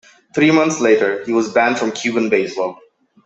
Three 0.33 0.49
months 0.49 0.79
later, 0.79 1.23
he 1.25 1.31
was 1.31 1.53
banned 1.53 1.77
from 1.77 1.91
Cuban 1.91 2.27
baseball. 2.27 2.79